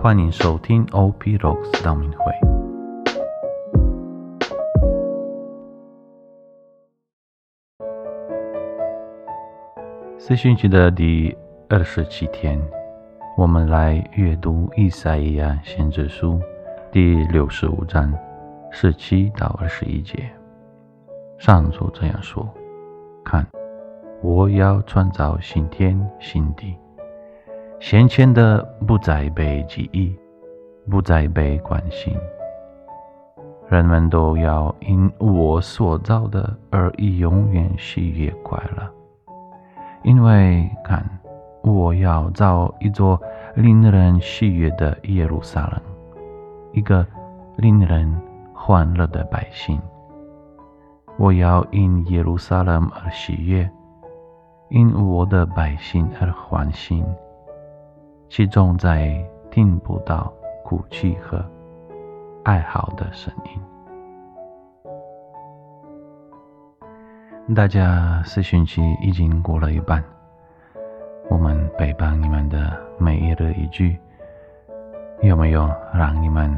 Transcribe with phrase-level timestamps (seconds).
[0.00, 2.32] 欢迎收听 OP Rocks 道明会。
[10.16, 11.36] 四旬期的第
[11.68, 12.62] 二十七天，
[13.36, 16.40] 我们来阅读以赛亚先知书
[16.92, 18.14] 第六十五章
[18.70, 20.30] 十七到二十一节。
[21.38, 22.48] 上主这样说
[23.26, 23.44] ：“看，
[24.22, 26.76] 我要创造新天新地，
[27.80, 30.14] 先前的不再被记忆，
[30.90, 32.16] 不再被关心。
[33.68, 38.82] 人们都要因我所造的而永远喜悦快乐。”
[40.02, 41.04] 因为看，
[41.62, 43.20] 我要造一座
[43.54, 45.80] 令人喜悦的耶路撒冷，
[46.72, 47.06] 一个
[47.56, 48.12] 令人
[48.52, 49.80] 欢乐的百姓。
[51.16, 53.68] 我要因耶路撒冷而喜悦，
[54.68, 57.04] 因我的百姓而欢心，
[58.28, 59.18] 其中在
[59.50, 60.32] 听不到
[60.62, 61.44] 哭泣和
[62.44, 63.50] 哀嚎的声音。
[67.54, 70.04] 大家四旬期已经过了一半，
[71.30, 73.98] 我们陪伴你们的每一日一句，
[75.22, 76.56] 有没有让你们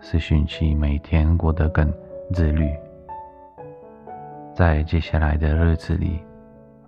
[0.00, 1.90] 四旬期每天过得更
[2.34, 2.70] 自律？
[4.54, 6.20] 在接下来的日子里，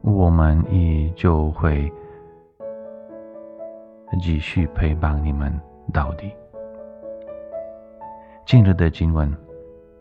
[0.03, 1.91] 我们也就会
[4.20, 5.53] 继续陪伴你们
[5.92, 6.33] 到底。
[8.45, 9.37] 今日的经文。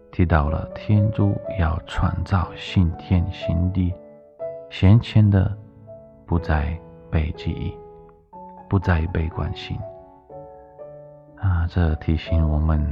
[0.09, 3.93] 提到了天主要创造新天新地，
[4.69, 5.55] 先前的
[6.25, 6.75] 不再
[7.11, 7.77] 被记忆，
[8.67, 9.77] 不再被关心。
[11.35, 12.83] 啊，这提醒我们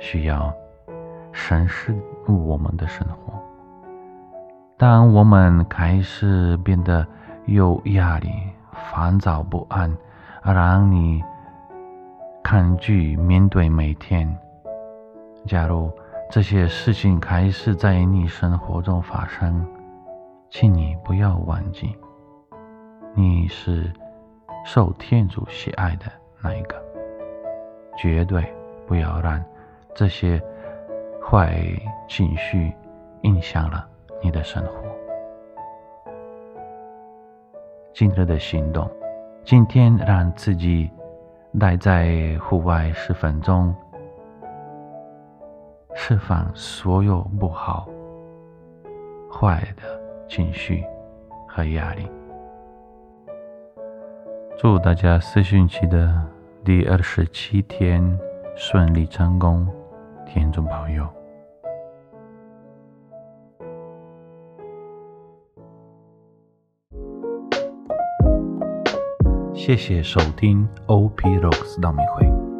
[0.00, 0.52] 需要
[1.30, 1.94] 审视
[2.26, 3.34] 我们的生活。
[4.76, 7.06] 当我们开始变得
[7.44, 8.28] 有压力、
[8.72, 9.94] 烦躁不安，
[10.50, 11.22] 让你
[12.42, 14.34] 抗拒面对每天，
[15.46, 15.90] 假如。
[16.30, 19.66] 这些事情开始在你生活中发生，
[20.48, 21.94] 请你不要忘记，
[23.14, 23.92] 你是
[24.64, 26.06] 受天主喜爱的
[26.42, 26.82] 那一个，
[27.98, 28.42] 绝对
[28.86, 29.44] 不要让
[29.94, 30.42] 这些
[31.22, 31.62] 坏
[32.08, 32.72] 情绪
[33.24, 33.86] 影响了
[34.22, 34.72] 你的生活。
[37.92, 38.90] 今日的行动，
[39.44, 40.88] 今天让自己
[41.58, 43.74] 待在户外十分钟。
[45.94, 47.86] 释放所有不好、
[49.30, 49.82] 坏的
[50.28, 50.82] 情绪
[51.46, 52.08] 和压力。
[54.56, 56.22] 祝大家四旬期的
[56.64, 58.18] 第二十七天
[58.56, 59.68] 顺利成功，
[60.24, 61.06] 天主保佑。
[69.64, 72.51] 谢谢收听 OP Rocks 道明会。